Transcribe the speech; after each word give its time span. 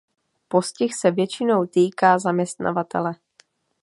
Postih 0.47 0.95
se 0.95 1.11
většinou 1.11 1.65
týká 1.65 2.19
zaměstnavatele. 2.19 3.15